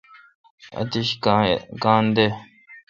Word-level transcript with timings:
اتیش 0.79 1.09
کاں 1.83 2.01
دے۔ 2.15 2.27